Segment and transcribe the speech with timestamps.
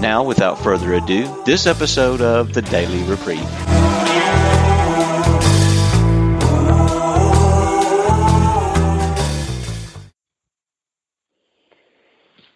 [0.00, 3.40] Now, without further ado, this episode of the Daily Reprieve.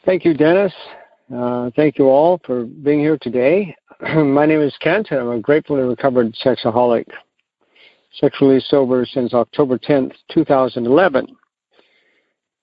[0.05, 0.73] Thank you, Dennis.
[1.35, 3.75] Uh, thank you all for being here today.
[4.03, 7.07] My name is Kent, and I'm a gratefully recovered sexaholic,
[8.19, 11.37] sexually sober since October 10th, 2011.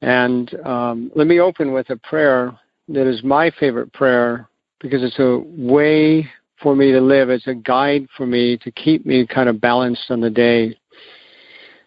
[0.02, 2.52] And um, let me open with a prayer
[2.90, 4.48] that is my favorite prayer
[4.80, 6.28] because it's a way
[6.62, 7.30] for me to live.
[7.30, 10.78] It's a guide for me to keep me kind of balanced on the day.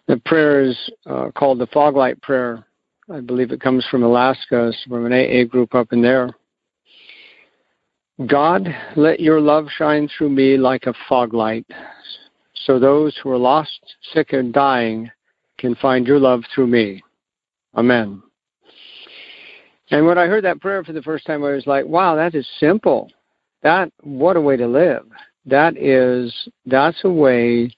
[0.06, 2.66] The prayer is uh, called the Foglight Prayer.
[3.12, 6.30] I believe it comes from Alaska, it's from an AA group up in there.
[8.26, 11.66] God, let your love shine through me like a fog light,
[12.66, 13.80] so those who are lost,
[14.12, 15.10] sick, and dying
[15.58, 17.02] can find your love through me.
[17.74, 18.22] Amen.
[19.90, 22.34] And when I heard that prayer for the first time, I was like, wow, that
[22.34, 23.10] is simple.
[23.62, 25.06] That, what a way to live.
[25.46, 26.32] That is,
[26.66, 27.74] that's a way,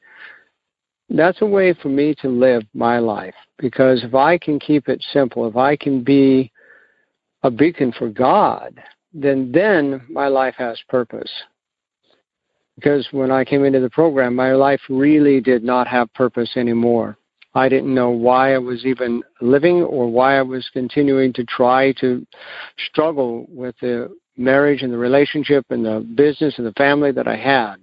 [1.09, 3.35] that's a way for me to live my life.
[3.59, 6.53] Because if I can keep it simple, if I can be
[7.43, 8.81] a beacon for God,
[9.15, 11.31] then, then my life has purpose.
[12.77, 17.17] Because when I came into the program, my life really did not have purpose anymore.
[17.55, 21.92] I didn't know why I was even living or why I was continuing to try
[22.00, 22.27] to
[22.89, 27.36] struggle with the marriage and the relationship and the business and the family that I
[27.36, 27.77] had.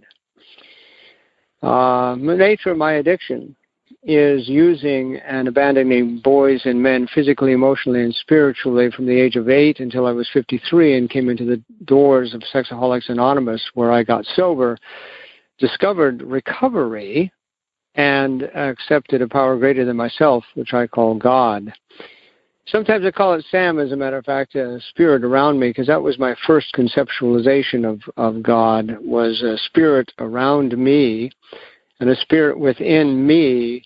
[1.61, 3.55] Uh, the nature of my addiction
[4.03, 9.49] is using and abandoning boys and men physically, emotionally, and spiritually from the age of
[9.49, 14.03] eight until I was 53 and came into the doors of Sexaholics Anonymous where I
[14.03, 14.77] got sober,
[15.59, 17.31] discovered recovery
[17.95, 21.73] and accepted a power greater than myself, which I call God.
[22.67, 25.87] Sometimes I call it Sam, as a matter of fact, a spirit around me, because
[25.87, 31.31] that was my first conceptualization of, of God, was a spirit around me
[31.99, 33.83] and a spirit within me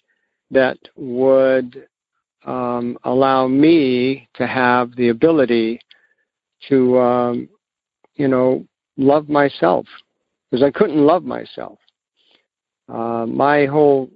[0.52, 1.88] that would
[2.46, 5.80] um, allow me to have the ability
[6.68, 7.50] to, um,
[8.16, 8.66] you know,
[8.97, 9.85] love myself,
[10.52, 11.80] because I couldn't love myself.
[12.90, 14.10] Uh, my whole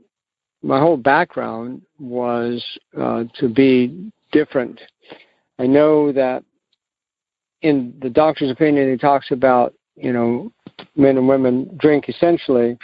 [0.64, 2.64] my whole background was
[3.00, 4.82] uh, to be different.
[5.60, 6.44] I know that
[7.62, 10.52] in the doctor's opinion, he talks about you know
[10.96, 12.78] men and women drink essentially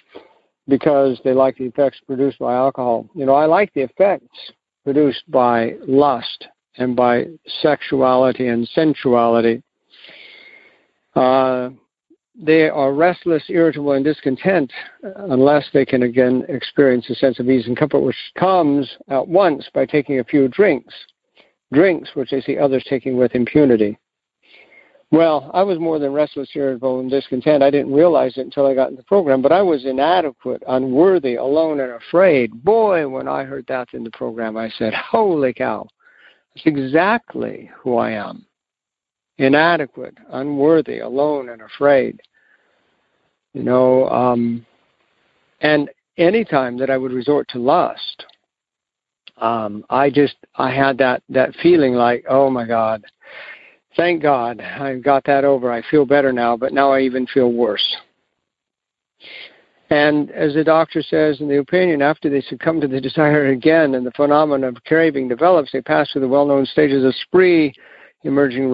[0.67, 3.09] because they like the effects produced by alcohol.
[3.15, 4.51] You know, I like the effects
[4.83, 7.25] produced by lust and by
[7.61, 9.61] sexuality and sensuality.
[11.15, 11.69] Uh,
[12.35, 14.71] they are restless, irritable, and discontent
[15.03, 19.69] unless they can again experience a sense of ease and comfort, which comes at once
[19.73, 20.93] by taking a few drinks,
[21.71, 23.97] drinks which they see others taking with impunity.
[25.11, 27.61] Well, I was more than restless, irritable, and discontent.
[27.61, 31.35] I didn't realize it until I got in the program, but I was inadequate, unworthy,
[31.35, 32.63] alone, and afraid.
[32.63, 35.87] Boy, when I heard that in the program, I said, Holy cow,
[36.55, 38.47] that's exactly who I am
[39.37, 42.21] inadequate, unworthy, alone, and afraid.
[43.53, 44.65] You know, um,
[45.61, 48.25] and any time that I would resort to lust,
[49.37, 53.03] um, I just I had that that feeling like, oh my God,
[53.95, 55.71] thank God I got that over.
[55.71, 57.95] I feel better now, but now I even feel worse.
[59.89, 63.95] And as the doctor says in the opinion, after they succumb to the desire again
[63.95, 67.73] and the phenomenon of craving develops, they pass through the well known stages of spree,
[68.23, 68.69] emerging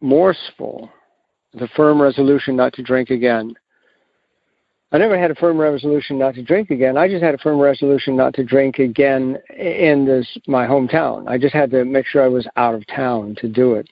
[0.00, 0.90] remorseful,
[1.54, 3.54] the firm resolution not to drink again.
[4.92, 6.96] I never had a firm resolution not to drink again.
[6.96, 11.28] I just had a firm resolution not to drink again in this my hometown.
[11.28, 13.88] I just had to make sure I was out of town to do it.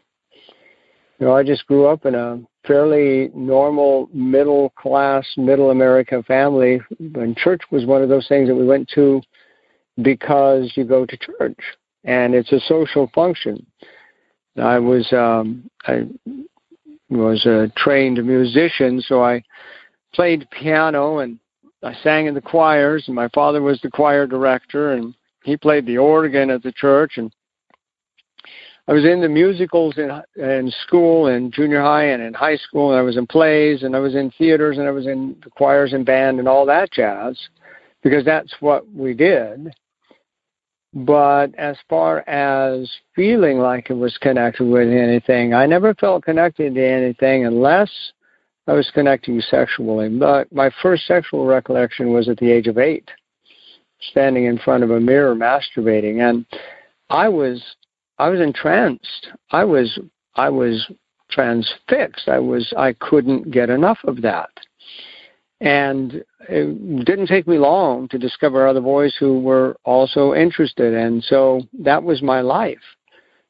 [1.20, 6.81] You know, I just grew up in a fairly normal middle class, middle American family,
[6.98, 9.20] and church was one of those things that we went to
[10.02, 11.58] because you go to church
[12.04, 13.64] and it's a social function.
[14.58, 16.06] I was um, I
[17.10, 19.43] was a trained musician, so I
[20.14, 21.38] played piano and
[21.82, 23.05] I sang in the choirs.
[23.06, 25.14] And my father was the choir director, and
[25.44, 27.19] he played the organ at the church.
[27.19, 27.32] And
[28.88, 30.10] I was in the musicals in
[30.43, 33.94] in school and junior high and in high school and I was in plays and
[33.94, 36.90] I was in theaters and I was in the choirs and band and all that
[36.90, 37.38] jazz
[38.02, 39.75] because that's what we did.
[40.94, 46.75] But as far as feeling like it was connected with anything, I never felt connected
[46.75, 47.90] to anything unless
[48.67, 50.08] I was connecting sexually.
[50.08, 53.11] But my first sexual recollection was at the age of eight,
[54.00, 56.46] standing in front of a mirror masturbating, and
[57.11, 57.62] I was
[58.19, 59.29] I was entranced.
[59.50, 59.99] I was
[60.37, 60.91] I was
[61.31, 62.29] transfixed.
[62.29, 64.50] I was I couldn't get enough of that.
[65.60, 70.94] And it didn't take me long to discover other boys who were also interested.
[70.94, 72.78] And so that was my life.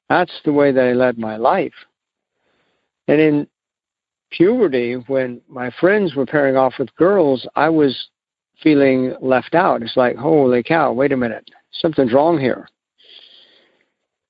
[0.08, 1.75] That's the way that I led my life.
[3.08, 3.46] And in
[4.31, 8.08] puberty, when my friends were pairing off with girls, I was
[8.62, 9.82] feeling left out.
[9.82, 12.69] It's like, holy cow, wait a minute, something's wrong here.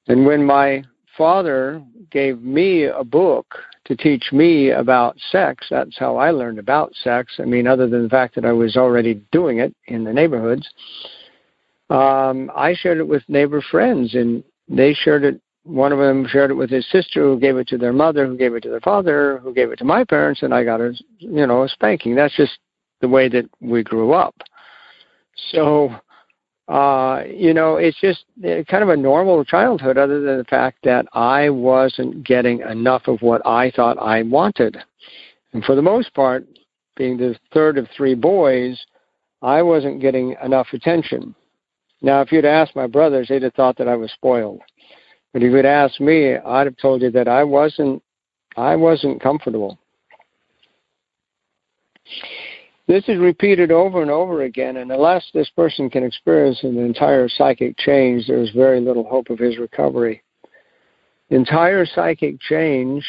[0.06, 0.84] And when my
[1.16, 3.54] father gave me a book
[3.88, 7.32] to teach me about sex, that's how I learned about sex.
[7.38, 10.68] I mean, other than the fact that I was already doing it in the neighborhoods,
[11.88, 15.40] um, I shared it with neighbor friends, and they shared it.
[15.64, 18.36] One of them shared it with his sister, who gave it to their mother, who
[18.36, 20.92] gave it to their father, who gave it to my parents, and I got a,
[21.18, 22.14] you know, a spanking.
[22.14, 22.58] That's just
[23.00, 24.34] the way that we grew up.
[25.50, 25.94] So
[26.68, 30.78] uh, you know, it's just uh, kind of a normal childhood, other than the fact
[30.84, 34.76] that I wasn't getting enough of what I thought I wanted.
[35.54, 36.46] And for the most part,
[36.94, 38.78] being the third of three boys,
[39.40, 41.34] I wasn't getting enough attention.
[42.02, 44.60] Now, if you'd asked my brothers, they'd have thought that I was spoiled.
[45.32, 48.02] But if you'd asked me, I'd have told you that I wasn't,
[48.56, 49.78] I wasn't comfortable.
[52.88, 57.28] This is repeated over and over again, and unless this person can experience an entire
[57.28, 60.22] psychic change, there's very little hope of his recovery.
[61.28, 63.04] Entire psychic change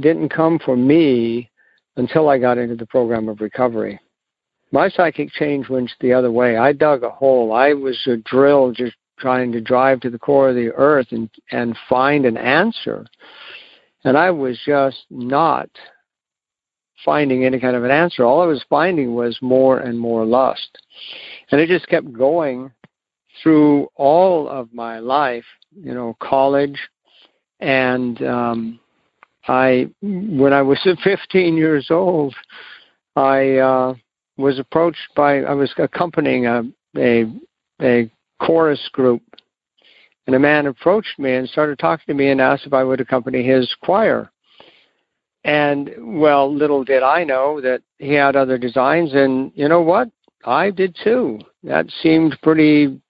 [0.00, 1.50] didn't come for me
[1.96, 4.00] until I got into the program of recovery.
[4.72, 6.56] My psychic change went the other way.
[6.56, 7.52] I dug a hole.
[7.52, 11.28] I was a drill just trying to drive to the core of the earth and,
[11.52, 13.04] and find an answer.
[14.04, 15.68] And I was just not
[17.04, 18.24] finding any kind of an answer.
[18.24, 20.78] All I was finding was more and more lust.
[21.50, 22.72] And it just kept going
[23.42, 25.44] through all of my life,
[25.74, 26.78] you know, college.
[27.60, 28.80] And um,
[29.48, 32.34] I, when I was 15 years old,
[33.16, 33.94] I uh,
[34.36, 36.62] was approached by, I was accompanying a,
[36.96, 37.26] a,
[37.82, 38.10] a
[38.40, 39.22] chorus group.
[40.26, 43.00] And a man approached me and started talking to me and asked if I would
[43.00, 44.30] accompany his choir.
[45.44, 50.08] And well, little did I know that he had other designs, and you know what?
[50.44, 51.38] I did too.
[51.62, 53.00] That seemed pretty.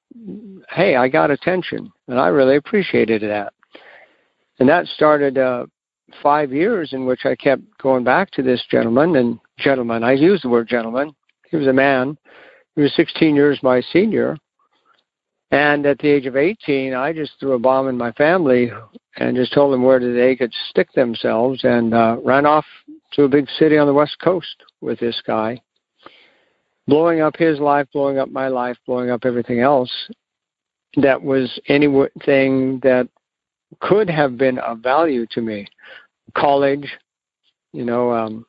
[0.68, 3.52] Hey, I got attention, and I really appreciated that.
[4.58, 5.66] And that started uh,
[6.22, 10.02] five years in which I kept going back to this gentleman and gentleman.
[10.02, 11.14] I use the word gentleman.
[11.50, 12.16] He was a man.
[12.74, 14.36] He was 16 years my senior,
[15.52, 18.72] and at the age of 18, I just threw a bomb in my family
[19.16, 22.64] and just told them where they could stick themselves and uh, ran off
[23.12, 25.60] to a big city on the west coast with this guy,
[26.86, 29.90] blowing up his life, blowing up my life, blowing up everything else
[30.96, 33.08] that was anything that
[33.80, 35.66] could have been of value to me.
[36.36, 36.88] College,
[37.72, 38.46] you know, um,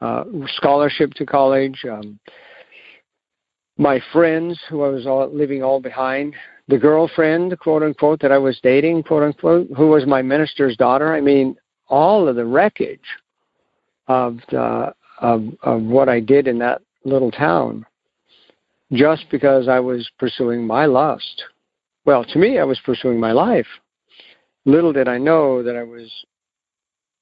[0.00, 2.18] uh, scholarship to college, um,
[3.78, 6.34] my friends who I was all, leaving all behind,
[6.68, 11.14] the girlfriend, quote unquote, that I was dating, quote unquote, who was my minister's daughter.
[11.14, 11.56] I mean,
[11.88, 13.00] all of the wreckage
[14.08, 17.86] of the of of what I did in that little town,
[18.92, 21.44] just because I was pursuing my lust.
[22.04, 23.66] Well, to me, I was pursuing my life.
[24.64, 26.10] Little did I know that I was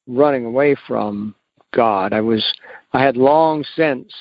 [0.07, 1.35] running away from
[1.75, 2.13] God.
[2.13, 2.45] I was
[2.93, 4.13] I had long since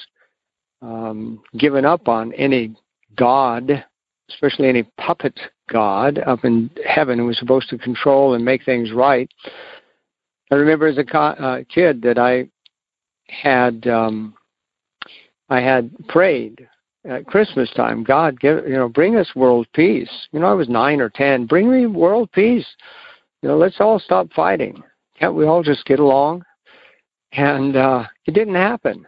[0.82, 2.76] um, given up on any
[3.16, 3.86] God,
[4.34, 8.92] especially any puppet God up in heaven who was supposed to control and make things
[8.92, 9.30] right.
[10.52, 12.48] I remember as a co- uh, kid that I
[13.28, 14.36] had um,
[15.50, 16.68] I had prayed
[17.06, 20.28] at Christmas time, God, give you know, bring us world peace.
[20.32, 21.46] You know, I was nine or ten.
[21.46, 22.68] Bring me world peace.
[23.42, 24.82] You know, let's all stop fighting.
[25.20, 26.44] Can't we all just get along?
[27.34, 29.06] And uh, it didn't happen.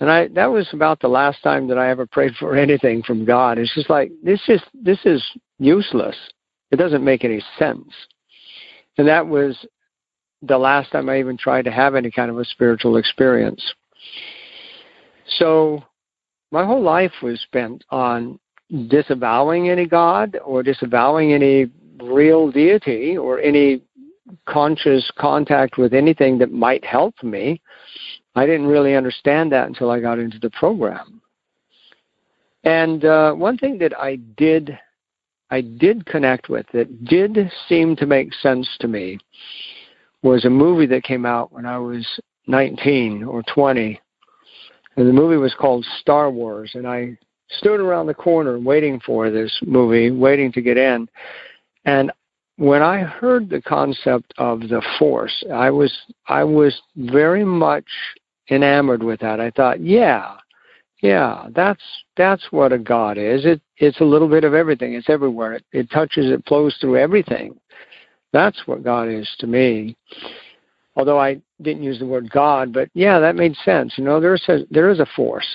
[0.00, 3.24] And I that was about the last time that I ever prayed for anything from
[3.24, 3.58] God.
[3.58, 5.22] It's just like this is this is
[5.58, 6.16] useless.
[6.70, 7.88] It doesn't make any sense.
[8.98, 9.56] And that was
[10.42, 13.62] the last time I even tried to have any kind of a spiritual experience.
[15.38, 15.82] So
[16.50, 18.38] my whole life was spent on
[18.88, 21.70] disavowing any God or disavowing any
[22.02, 23.82] real deity or any
[24.46, 27.60] conscious contact with anything that might help me.
[28.36, 31.22] I didn't really understand that until I got into the program.
[32.64, 34.78] And uh, one thing that I did,
[35.50, 39.18] I did connect with that did seem to make sense to me
[40.22, 42.06] was a movie that came out when I was
[42.46, 43.98] 19 or 20.
[44.96, 46.72] And the movie was called Star Wars.
[46.74, 47.16] And I
[47.48, 51.08] stood around the corner waiting for this movie, waiting to get in.
[51.86, 52.12] And
[52.56, 57.86] when I heard the concept of the force, I was I was very much
[58.50, 59.40] enamored with that.
[59.40, 60.36] I thought, yeah,
[61.02, 61.82] yeah, that's
[62.16, 63.44] that's what a God is.
[63.44, 64.94] It it's a little bit of everything.
[64.94, 65.54] It's everywhere.
[65.54, 66.30] It, it touches.
[66.30, 67.58] It flows through everything.
[68.32, 69.96] That's what God is to me.
[70.96, 73.94] Although I didn't use the word God, but yeah, that made sense.
[73.96, 75.46] You know, there's a there is a force,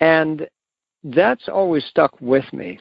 [0.00, 0.48] and
[1.04, 2.78] that's always stuck with me.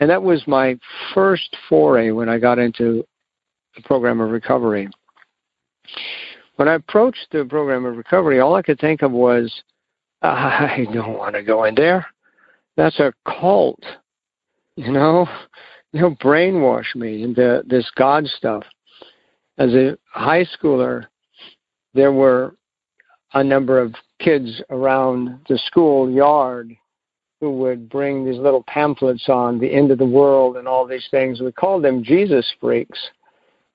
[0.00, 0.78] And that was my
[1.14, 3.04] first foray when I got into
[3.76, 4.88] the program of recovery.
[6.56, 9.52] When I approached the program of recovery, all I could think of was,
[10.22, 12.06] I don't want to go in there.
[12.76, 13.82] That's a cult.
[14.76, 15.28] You know,
[15.92, 18.64] they'll brainwash me into this God stuff.
[19.58, 21.06] As a high schooler,
[21.92, 22.56] there were
[23.34, 26.76] a number of kids around the school yard
[27.40, 31.06] who would bring these little pamphlets on the end of the world and all these
[31.10, 31.40] things.
[31.40, 32.98] We called them Jesus freaks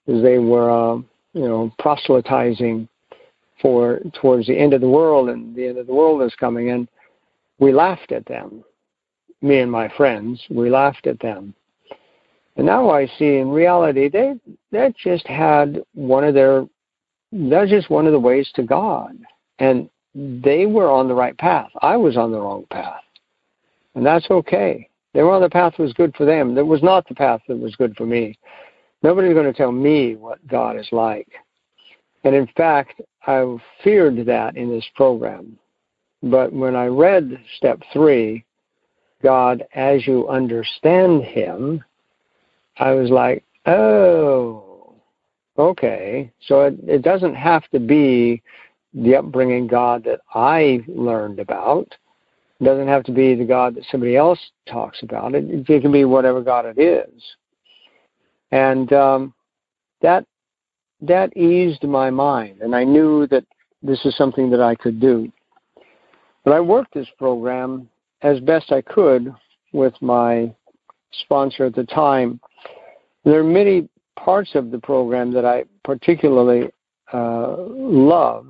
[0.05, 1.01] because they were, uh,
[1.33, 2.87] you know, proselytizing
[3.61, 6.69] for towards the end of the world and the end of the world is coming.
[6.71, 6.87] And
[7.59, 8.63] we laughed at them,
[9.41, 10.41] me and my friends.
[10.49, 11.53] We laughed at them.
[12.55, 14.35] And now I see in reality they
[14.71, 16.65] that just had one of their
[17.31, 19.17] that's just one of the ways to God.
[19.59, 21.69] And they were on the right path.
[21.81, 23.01] I was on the wrong path.
[23.95, 24.89] And that's okay.
[25.13, 26.55] They were on the path that was good for them.
[26.55, 28.37] That was not the path that was good for me.
[29.01, 31.29] Nobody's going to tell me what God is like.
[32.23, 33.45] And in fact, I
[33.83, 35.57] feared that in this program.
[36.21, 38.43] But when I read step three,
[39.23, 41.83] God as you understand Him,
[42.77, 44.95] I was like, oh,
[45.57, 46.31] okay.
[46.47, 48.41] So it, it doesn't have to be
[48.93, 51.95] the upbringing God that I learned about.
[52.59, 55.35] It doesn't have to be the God that somebody else talks about.
[55.35, 57.21] It, it can be whatever God it is.
[58.51, 59.33] And um,
[60.01, 60.25] that
[61.01, 63.45] that eased my mind, and I knew that
[63.81, 65.31] this is something that I could do.
[66.43, 67.89] But I worked this program
[68.21, 69.33] as best I could
[69.71, 70.53] with my
[71.21, 72.39] sponsor at the time.
[73.23, 73.87] There are many
[74.17, 76.69] parts of the program that I particularly
[77.13, 78.47] uh, love,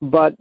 [0.00, 0.34] but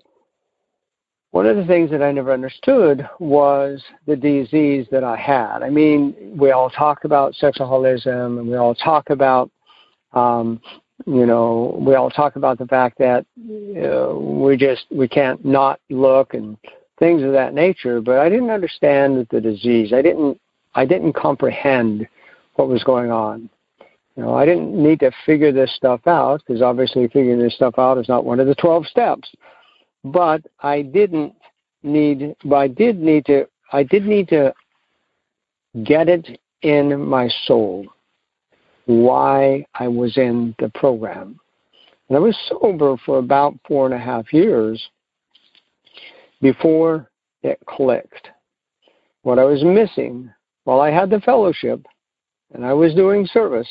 [1.36, 5.64] one of the things that I never understood was the disease that I had.
[5.64, 9.52] I mean, we all talk about sexaholism and we all talk about,
[10.14, 10.62] um,
[11.06, 15.82] you know, we all talk about the fact that uh, we just, we can't not
[15.90, 16.58] look and
[17.00, 19.92] things of that nature, but I didn't understand the disease.
[19.92, 20.40] I didn't,
[20.74, 22.08] I didn't comprehend
[22.54, 23.50] what was going on.
[24.16, 27.78] You know, I didn't need to figure this stuff out because obviously figuring this stuff
[27.78, 29.30] out is not one of the 12 steps
[30.06, 31.34] but I didn't
[31.82, 34.54] need, but I did need to, I did need to
[35.84, 37.88] get it in my soul
[38.86, 41.40] why I was in the program.
[42.08, 44.90] And I was sober for about four and a half years
[46.40, 47.10] before
[47.42, 48.30] it clicked.
[49.24, 50.32] What I was missing
[50.66, 51.84] while I had the fellowship
[52.54, 53.68] and I was doing service,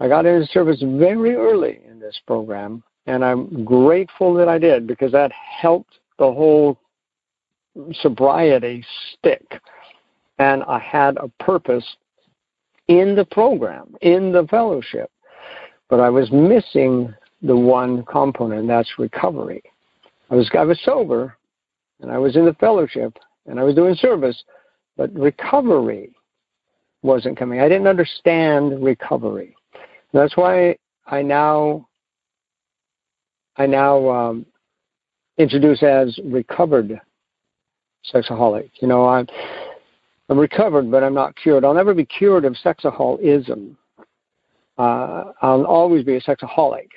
[0.00, 4.86] I got into service very early in this program and I'm grateful that I did
[4.86, 6.78] because that helped the whole
[8.00, 9.60] sobriety stick.
[10.38, 11.96] And I had a purpose
[12.88, 15.10] in the program, in the fellowship.
[15.88, 19.62] But I was missing the one component, that's recovery.
[20.30, 21.36] I was I was sober
[22.00, 24.42] and I was in the fellowship and I was doing service,
[24.96, 26.10] but recovery
[27.02, 27.60] wasn't coming.
[27.60, 29.54] I didn't understand recovery.
[30.12, 31.85] That's why I now
[33.58, 34.46] I now um,
[35.38, 37.00] introduce as recovered
[38.12, 38.70] sexaholic.
[38.80, 39.26] You know, I'm,
[40.28, 41.64] I'm recovered, but I'm not cured.
[41.64, 43.76] I'll never be cured of sexaholism.
[44.78, 46.88] Uh, I'll always be a sexaholic,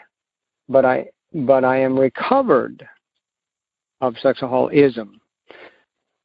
[0.67, 2.85] but I but I am recovered
[4.01, 5.19] of sexaholism.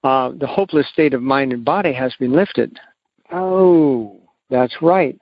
[0.03, 2.79] Uh, the hopeless state of mind and body has been lifted.
[3.33, 5.21] Oh, that's right.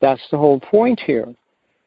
[0.00, 1.34] That's the whole point here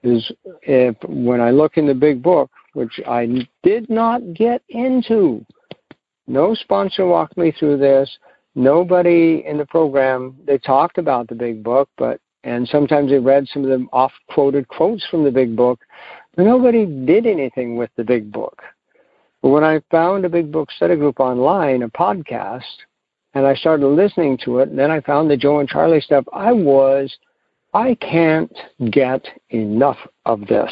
[0.04, 0.32] is
[0.64, 5.44] if when I look in the big book, which I did not get into,
[6.28, 8.08] no sponsor walked me through this,
[8.54, 13.48] nobody in the program they talked about the big book, but and sometimes they read
[13.48, 15.80] some of the off quoted quotes from the big book,
[16.36, 18.62] but nobody did anything with the big book.
[19.42, 22.62] But when I found a big book study group online, a podcast,
[23.34, 26.26] and I started listening to it, and then I found the Joe and Charlie stuff,
[26.32, 27.12] I was,
[27.74, 28.56] I can't
[28.92, 30.72] get enough of this.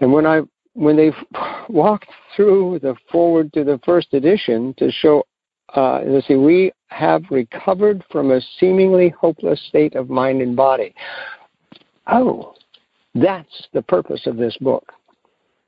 [0.00, 0.40] And when I
[0.74, 1.12] when they
[1.68, 5.24] walked through the foreword to the first edition to show,
[5.74, 10.94] uh, let's see, we have recovered from a seemingly hopeless state of mind and body.
[12.06, 12.54] Oh,
[13.14, 14.92] that's the purpose of this book.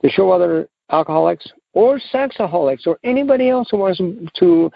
[0.03, 4.01] To show other alcoholics or sexaholics or anybody else who wants
[4.39, 4.71] to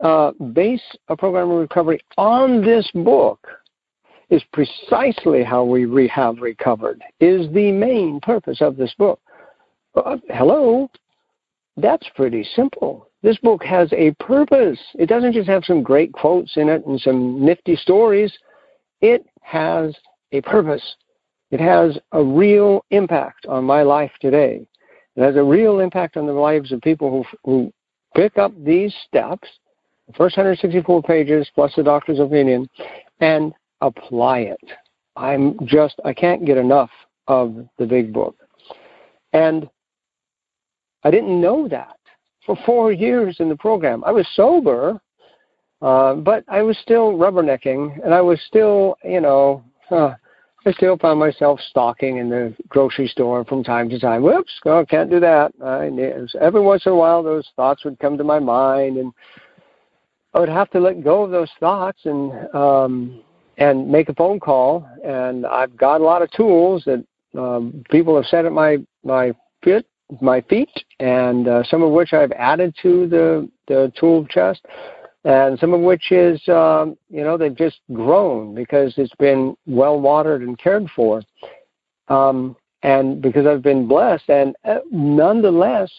[0.00, 3.46] uh, base a program of recovery on this book
[4.28, 9.20] is precisely how we re- have recovered, is the main purpose of this book.
[9.96, 10.90] Uh, hello?
[11.76, 13.08] That's pretty simple.
[13.22, 14.78] This book has a purpose.
[14.94, 18.32] It doesn't just have some great quotes in it and some nifty stories.
[19.00, 19.94] It has
[20.32, 20.96] a purpose.
[21.50, 24.66] It has a real impact on my life today.
[25.16, 27.72] It has a real impact on the lives of people who, who
[28.14, 29.48] pick up these steps,
[30.06, 32.68] the first 164 pages plus the doctor's opinion,
[33.20, 34.60] and apply it.
[35.16, 36.90] I'm just, I can't get enough
[37.28, 38.36] of the big book.
[39.32, 39.68] And
[41.06, 41.98] I didn't know that
[42.44, 44.02] for four years in the program.
[44.02, 45.00] I was sober,
[45.80, 50.14] uh, but I was still rubbernecking, and I was still, you know, uh,
[50.66, 54.24] I still found myself stalking in the grocery store from time to time.
[54.24, 55.52] Whoops, oh, can't do that.
[55.64, 55.92] I,
[56.44, 59.12] every once in a while, those thoughts would come to my mind, and
[60.34, 63.22] I would have to let go of those thoughts and um,
[63.58, 64.84] and make a phone call.
[65.04, 67.06] And I've got a lot of tools that
[67.40, 69.32] um, people have set at my my
[69.62, 69.86] feet,
[70.20, 70.70] my feet,
[71.00, 74.64] and uh, some of which I've added to the the tool chest
[75.26, 80.00] and some of which is, um, you know, they've just grown because it's been well
[80.00, 81.20] watered and cared for,
[82.06, 85.90] um, and because I've been blessed, and uh, nonetheless,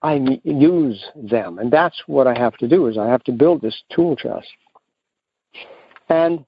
[0.00, 3.60] I use them, and that's what I have to do is I have to build
[3.60, 4.48] this tool chest.
[6.08, 6.42] And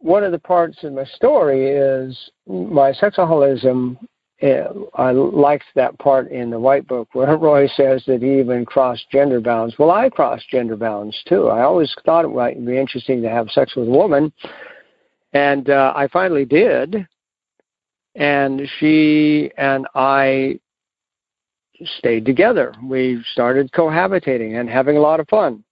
[0.00, 3.96] one of the parts of my story is my sexaholism
[4.42, 9.08] I liked that part in the White Book where Roy says that he even crossed
[9.10, 9.74] gender bounds.
[9.78, 11.48] Well, I crossed gender bounds too.
[11.48, 14.32] I always thought it might be interesting to have sex with a woman,
[15.32, 17.06] and uh, I finally did.
[18.16, 20.60] And she and I
[21.98, 22.72] stayed together.
[22.82, 25.64] We started cohabitating and having a lot of fun.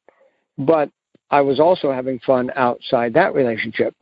[0.59, 0.91] But
[1.31, 3.95] I was also having fun outside that relationship.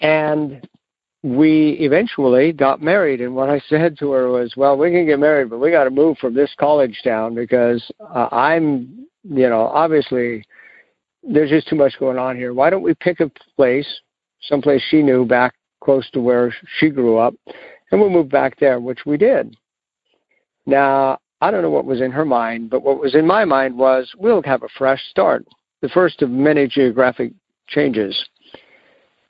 [0.00, 0.66] And
[1.22, 5.18] we eventually got married and what i said to her was well we can get
[5.18, 9.62] married but we got to move from this college town because uh, i'm you know
[9.62, 10.44] obviously
[11.22, 12.54] there's just too much going on here.
[12.54, 13.86] Why don't we pick a place
[14.42, 17.34] someplace she knew back close to where she grew up
[17.90, 19.56] and we'll move back there which we did.
[20.66, 23.76] Now i don't know what was in her mind but what was in my mind
[23.76, 25.44] was we'll have a fresh start.
[25.82, 27.32] The first of many geographic
[27.68, 28.28] changes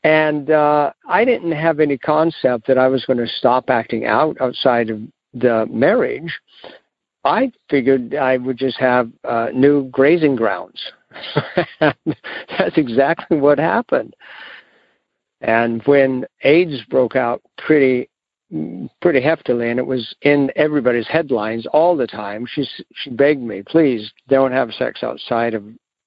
[0.05, 4.37] and uh, I didn't have any concept that I was going to stop acting out
[4.41, 5.01] outside of
[5.35, 6.33] the marriage.
[7.25, 10.81] I figured I would just have uh, new grazing grounds.
[11.81, 14.15] That's exactly what happened.
[15.41, 18.09] And when AIDS broke out pretty
[19.03, 22.47] pretty heftily, and it was in everybody's headlines all the time.
[22.51, 25.65] She she begged me, please don't have sex outside of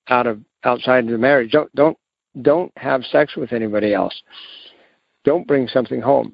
[0.10, 1.52] out of outside of the marriage.
[1.52, 1.98] Don't don't
[2.42, 4.22] don't have sex with anybody else.
[5.24, 6.34] Don't bring something home.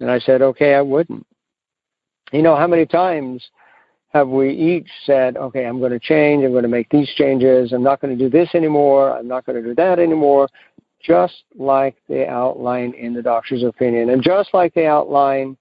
[0.00, 1.26] And I said, okay, I wouldn't.
[2.32, 3.42] You know, how many times
[4.12, 7.72] have we each said, okay, I'm going to change, I'm going to make these changes,
[7.72, 10.48] I'm not going to do this anymore, I'm not going to do that anymore,
[11.02, 15.56] just like they outline in the doctor's opinion, and just like they outline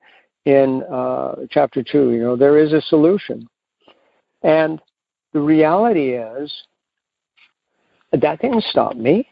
[0.46, 3.48] in uh, chapter two, you know, there is a solution.
[4.44, 4.80] And
[5.34, 6.54] the reality is,
[8.12, 9.28] that didn't stop me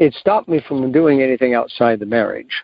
[0.00, 2.62] it stopped me from doing anything outside the marriage.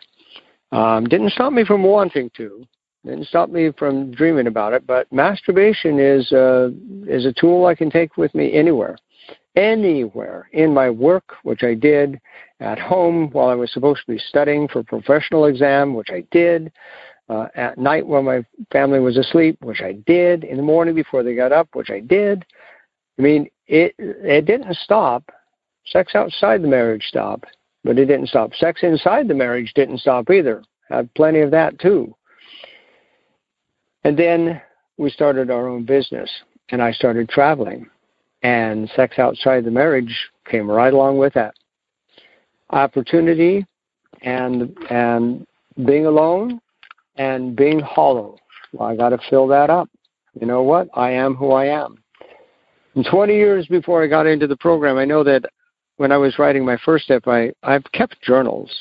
[0.71, 2.67] Um, didn't stop me from wanting to.
[3.05, 4.85] Didn't stop me from dreaming about it.
[4.85, 6.73] But masturbation is a,
[7.07, 8.97] is a tool I can take with me anywhere,
[9.55, 12.19] anywhere in my work, which I did
[12.59, 16.25] at home while I was supposed to be studying for a professional exam, which I
[16.31, 16.73] did.
[17.29, 20.45] Uh, at night when my family was asleep, which I did.
[20.45, 22.45] In the morning before they got up, which I did.
[23.19, 25.29] I mean, it it didn't stop
[25.91, 27.45] Sex outside the marriage stopped,
[27.83, 28.53] but it didn't stop.
[28.55, 30.63] Sex inside the marriage didn't stop either.
[30.89, 32.13] Had plenty of that too.
[34.03, 34.61] And then
[34.97, 36.29] we started our own business,
[36.69, 37.89] and I started traveling.
[38.43, 41.55] And sex outside the marriage came right along with that.
[42.69, 43.65] Opportunity
[44.21, 45.45] and and
[45.85, 46.59] being alone
[47.15, 48.37] and being hollow.
[48.73, 49.89] Well, I got to fill that up.
[50.39, 50.89] You know what?
[50.93, 51.97] I am who I am.
[52.95, 55.45] And 20 years before I got into the program, I know that
[55.97, 58.71] when I was writing my first step, I I've kept journals.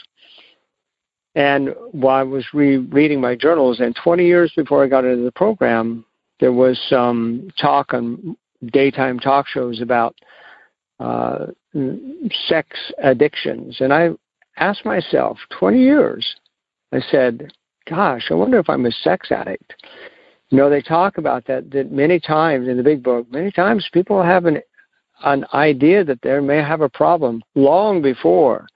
[1.35, 5.33] And while I was rereading my journals, and 20 years before I got into the
[5.33, 6.05] program,
[6.41, 8.37] there was some talk on
[8.73, 10.15] daytime talk shows about
[10.99, 11.47] uh,
[12.49, 12.69] sex
[13.03, 13.77] addictions.
[13.81, 14.11] And I
[14.57, 16.37] asked myself, 20 years,
[16.93, 17.53] I said,
[17.89, 19.75] gosh, I wonder if I'm a sex addict.
[20.49, 23.89] You know, they talk about that, that many times in the big book, many times
[23.93, 24.63] people have an,
[25.25, 28.67] an idea that they may have a problem long before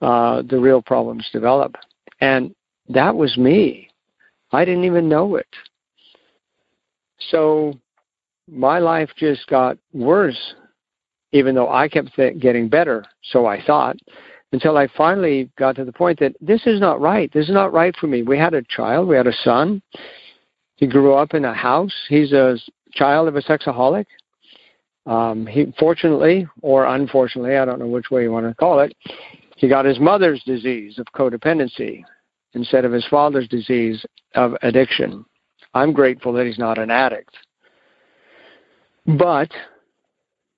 [0.00, 1.74] uh, the real problems develop.
[2.20, 2.54] And
[2.88, 3.88] that was me.
[4.52, 5.48] I didn't even know it.
[7.30, 7.78] So
[8.50, 10.54] my life just got worse,
[11.32, 13.96] even though I kept th- getting better, so I thought,
[14.52, 17.30] until I finally got to the point that this is not right.
[17.32, 18.22] This is not right for me.
[18.22, 19.82] We had a child, we had a son.
[20.76, 21.92] He grew up in a house.
[22.08, 22.56] He's a
[22.92, 24.06] child of a sexaholic.
[25.06, 28.94] Um, he, fortunately or unfortunately, I don't know which way you want to call it,
[29.56, 32.04] he got his mother's disease of codependency
[32.54, 35.24] instead of his father's disease of addiction.
[35.74, 37.36] I'm grateful that he's not an addict.
[39.06, 39.50] But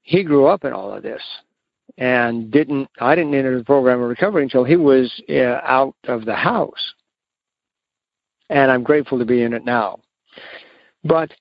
[0.03, 1.23] he grew up in all of this
[1.99, 6.25] and didn't I didn't enter the program of recovery until he was uh, out of
[6.25, 6.95] the house.
[8.49, 10.01] And I'm grateful to be in it now.
[11.05, 11.33] But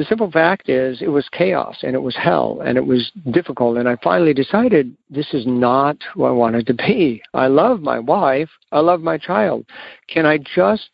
[0.00, 3.76] the simple fact is, it was chaos and it was hell and it was difficult.
[3.76, 7.20] And I finally decided this is not who I wanted to be.
[7.34, 8.48] I love my wife.
[8.72, 9.66] I love my child.
[10.08, 10.88] Can I just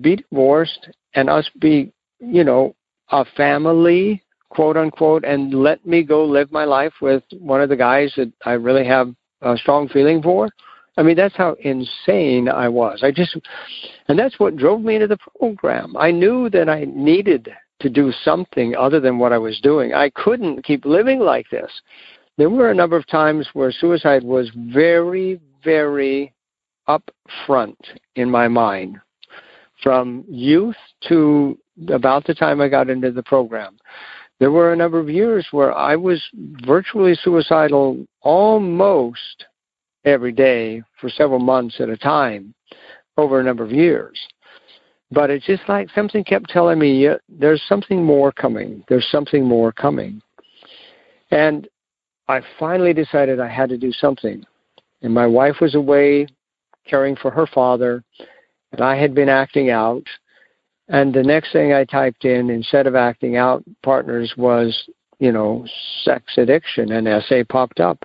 [0.00, 2.76] be divorced and us be, you know,
[3.10, 7.74] a family, quote unquote, and let me go live my life with one of the
[7.74, 9.12] guys that I really have
[9.42, 10.48] a strong feeling for?
[10.96, 13.00] I mean, that's how insane I was.
[13.02, 13.36] I just,
[14.06, 15.96] and that's what drove me into the program.
[15.96, 17.48] I knew that I needed
[17.80, 19.94] to do something other than what I was doing.
[19.94, 21.70] I couldn't keep living like this.
[22.36, 26.32] There were a number of times where suicide was very, very
[26.86, 27.10] up
[27.46, 27.78] front
[28.16, 28.98] in my mind
[29.82, 30.76] from youth
[31.08, 33.78] to about the time I got into the program.
[34.38, 36.22] There were a number of years where I was
[36.64, 39.46] virtually suicidal almost
[40.04, 42.54] every day for several months at a time
[43.16, 44.18] over a number of years.
[45.12, 48.84] But it's just like something kept telling me, yeah, there's something more coming.
[48.88, 50.22] There's something more coming.
[51.30, 51.68] And
[52.28, 54.44] I finally decided I had to do something.
[55.02, 56.28] And my wife was away
[56.86, 58.04] caring for her father,
[58.72, 60.04] and I had been acting out.
[60.88, 65.66] And the next thing I typed in, instead of acting out partners, was, you know,
[66.02, 68.04] sex addiction, and SA popped up.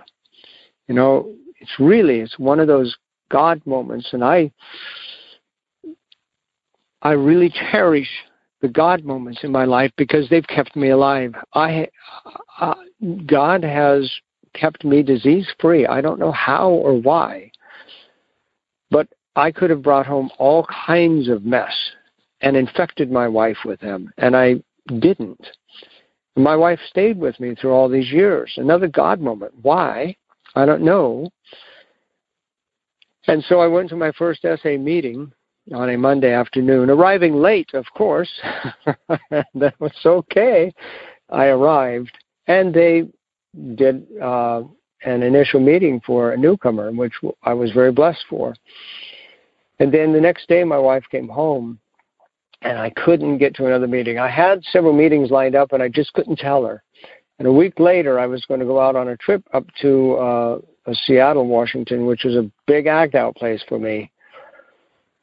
[0.88, 2.96] You know, it's really, it's one of those
[3.28, 4.10] God moments.
[4.12, 4.52] And I,
[7.02, 8.08] I really cherish
[8.60, 11.34] the God moments in my life because they've kept me alive.
[11.54, 11.88] I,
[12.60, 12.74] uh,
[13.26, 14.10] God has
[14.54, 15.86] kept me disease free.
[15.86, 17.50] I don't know how or why,
[18.90, 21.74] but I could have brought home all kinds of mess
[22.40, 24.62] and infected my wife with them, and I
[24.98, 25.46] didn't.
[26.36, 28.52] My wife stayed with me through all these years.
[28.56, 29.52] Another God moment.
[29.62, 30.16] Why?
[30.54, 31.30] I don't know.
[33.26, 35.32] And so I went to my first SA meeting
[35.74, 38.30] on a Monday afternoon, arriving late, of course.
[39.54, 40.72] that was okay.
[41.30, 43.08] I arrived, and they
[43.74, 44.62] did uh,
[45.04, 48.54] an initial meeting for a newcomer, which I was very blessed for.
[49.78, 51.78] And then the next day, my wife came home,
[52.62, 54.18] and I couldn't get to another meeting.
[54.18, 56.82] I had several meetings lined up, and I just couldn't tell her.
[57.38, 60.14] And a week later, I was going to go out on a trip up to
[60.14, 60.58] uh,
[60.92, 64.10] Seattle, Washington, which was a big act out place for me.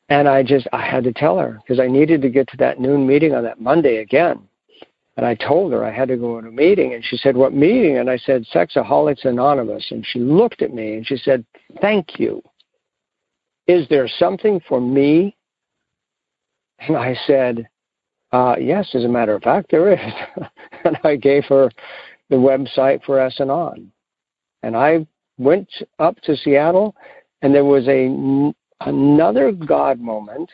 [0.10, 2.80] And I just, I had to tell her because I needed to get to that
[2.80, 4.48] noon meeting on that Monday again.
[5.16, 6.94] And I told her I had to go to a meeting.
[6.94, 7.98] And she said, What meeting?
[7.98, 9.86] And I said, Sexaholics Anonymous.
[9.92, 11.46] And she looked at me and she said,
[11.82, 12.42] Thank you.
[13.68, 15.38] Is there something for me?
[16.80, 17.68] And I said,
[18.32, 20.14] uh, Yes, as a matter of fact, there is.
[20.84, 21.70] and I gave her
[22.30, 23.92] the website for S-Anon.
[24.64, 25.06] And I
[25.38, 26.96] went up to Seattle,
[27.42, 28.54] and there was a
[28.86, 30.50] another God moment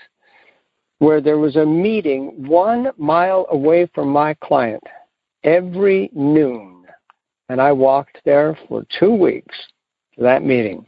[1.00, 4.84] where there was a meeting one mile away from my client
[5.44, 6.86] every noon.
[7.48, 9.56] And I walked there for two weeks
[10.16, 10.86] to that meeting.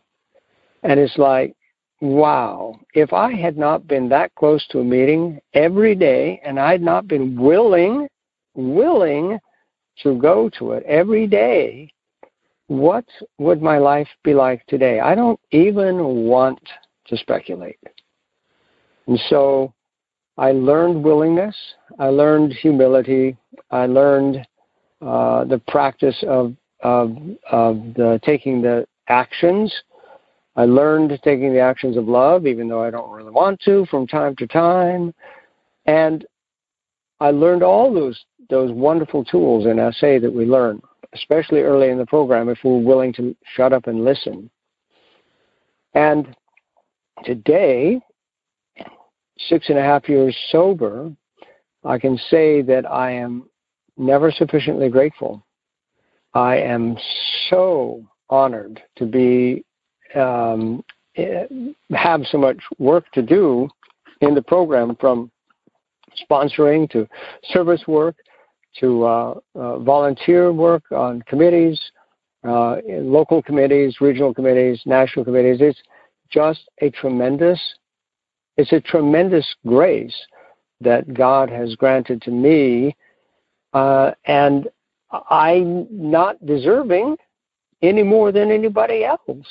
[0.84, 1.56] And it's like,
[2.02, 6.72] wow, if I had not been that close to a meeting every day and I
[6.72, 8.08] had not been willing,
[8.54, 9.40] willing
[10.04, 11.92] to go to it every day,
[12.68, 13.06] what
[13.38, 15.00] would my life be like today?
[15.00, 16.60] I don't even want
[17.08, 17.80] to speculate.
[19.08, 19.74] And so
[20.38, 21.56] I learned willingness,
[22.00, 23.38] I learned humility,
[23.70, 24.46] I learned
[25.02, 27.18] uh, the practice of, of,
[27.52, 29.74] of the, taking the actions.
[30.56, 34.06] I learned taking the actions of love, even though I don't really want to, from
[34.06, 35.14] time to time.
[35.86, 36.26] And
[37.20, 40.82] I learned all those those wonderful tools in SA that we learn,
[41.14, 44.50] especially early in the program, if we're willing to shut up and listen.
[45.94, 46.36] And
[47.24, 48.00] today,
[49.38, 51.12] six and a half years sober,
[51.84, 53.50] I can say that I am
[53.98, 55.46] never sufficiently grateful.
[56.34, 56.98] I am
[57.50, 59.66] so honored to be
[60.16, 60.84] um,
[61.94, 63.70] have so much work to do
[64.22, 65.32] in the program from
[66.30, 67.08] sponsoring to
[67.44, 68.16] service work
[68.80, 71.80] to uh, uh, volunteer work on committees,
[72.48, 75.58] uh, local committees, regional committees, national committees.
[75.60, 75.80] It's
[76.32, 77.60] just a tremendous,
[78.58, 80.16] it's a tremendous grace
[80.80, 82.96] that God has granted to me,
[83.74, 84.68] uh, and
[85.30, 87.18] I'm not deserving
[87.82, 89.48] any more than anybody else.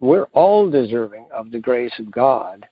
[0.00, 2.66] We're all deserving of the grace of God.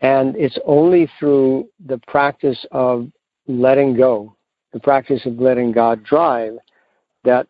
[0.00, 3.10] And it's only through the practice of
[3.46, 4.34] letting go,
[4.72, 6.54] the practice of letting God drive,
[7.24, 7.46] that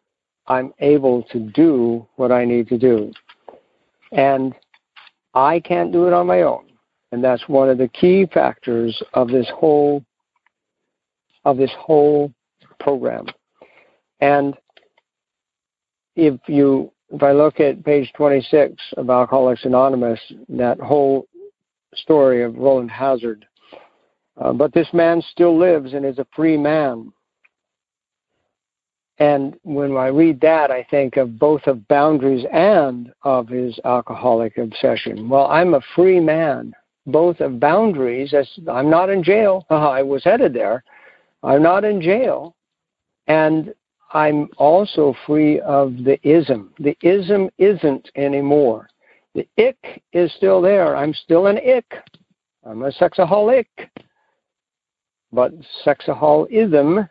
[0.46, 3.12] I'm able to do what I need to do.
[4.12, 4.54] And
[5.34, 6.64] I can't do it on my own.
[7.12, 10.04] And that's one of the key factors of this whole
[11.44, 12.32] of this whole
[12.78, 13.26] program.
[14.20, 14.54] And
[16.16, 21.26] if you if I look at page 26 of Alcoholics Anonymous, that whole
[21.94, 23.46] story of Rowland Hazard.
[24.40, 27.12] Uh, but this man still lives and is a free man.
[29.22, 34.58] And when I read that, I think of both of boundaries and of his alcoholic
[34.58, 35.28] obsession.
[35.28, 36.72] Well, I'm a free man,
[37.06, 38.34] both of boundaries.
[38.34, 39.64] As I'm not in jail.
[39.70, 40.82] I was headed there.
[41.44, 42.56] I'm not in jail.
[43.28, 43.72] And
[44.12, 46.74] I'm also free of the ism.
[46.80, 48.88] The ism isn't anymore.
[49.36, 50.96] The ick is still there.
[50.96, 51.94] I'm still an ick.
[52.66, 53.66] I'm a sexaholic.
[55.32, 55.52] But
[55.86, 57.08] sexaholism,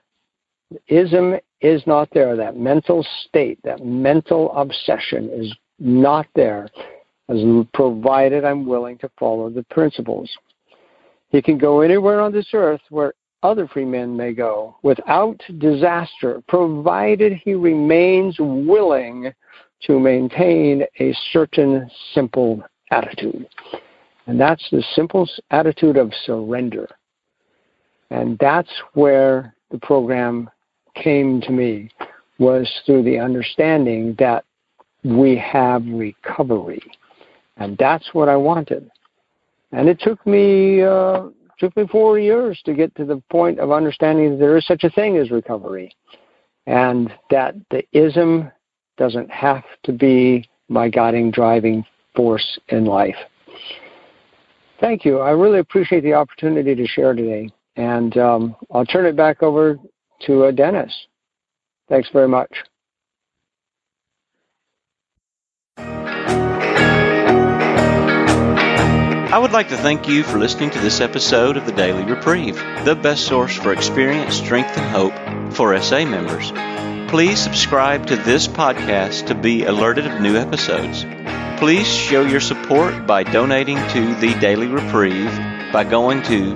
[0.90, 2.36] ism is not there.
[2.36, 6.68] That mental state, that mental obsession is not there,
[7.30, 7.40] as
[7.74, 10.30] provided I'm willing to follow the principles.
[11.30, 16.44] He can go anywhere on this earth where other free men may go without disaster,
[16.48, 19.34] provided he remains willing
[19.84, 23.48] to maintain a certain simple attitude.
[24.28, 26.88] And that's the simple attitude of surrender.
[28.12, 30.50] And that's where the program
[30.96, 31.90] came to me
[32.40, 34.46] was through the understanding that
[35.04, 36.82] we have recovery.
[37.58, 38.90] And that's what I wanted.
[39.72, 43.72] And it took me uh, took me four years to get to the point of
[43.72, 45.96] understanding that there is such a thing as recovery,
[46.66, 48.52] and that the ism
[48.98, 53.16] doesn't have to be my guiding, driving force in life.
[54.80, 55.20] Thank you.
[55.20, 57.50] I really appreciate the opportunity to share today.
[57.76, 59.80] And um, I'll turn it back over
[60.26, 60.92] to uh, Dennis.
[61.90, 62.52] Thanks very much.
[69.32, 72.56] I would like to thank you for listening to this episode of the Daily Reprieve,
[72.84, 76.52] the best source for experience, strength, and hope for SA members.
[77.10, 81.06] Please subscribe to this podcast to be alerted of new episodes.
[81.60, 85.32] Please show your support by donating to the Daily Reprieve
[85.72, 86.56] by going to